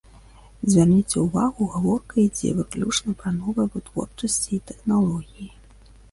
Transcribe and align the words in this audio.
Звярніце 0.75 1.17
ўвагу, 1.25 1.65
гаворка 1.73 2.15
ідзе 2.27 2.53
выключна 2.59 3.13
пра 3.19 3.33
новыя 3.41 3.67
вытворчасці 3.75 4.49
і 4.57 4.59
тэхналогіі. 4.71 5.47